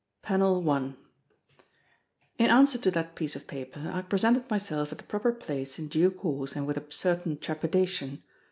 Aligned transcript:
PANEL 0.23 0.67
I 0.67 0.95
In 2.39 2.49
answer 2.49 2.79
to 2.79 2.89
that 2.89 3.13
piece 3.13 3.35
of 3.35 3.45
paper, 3.45 3.91
I 3.93 4.01
presented 4.01 4.49
myself 4.49 4.91
at 4.91 4.97
the 4.97 5.03
proper 5.03 5.31
place 5.31 5.77
in 5.77 5.89
due 5.89 6.09
course 6.09 6.55
and 6.55 6.65
with 6.65 6.77
a 6.77 6.91
certain 6.91 7.37
trepidation. 7.37 8.23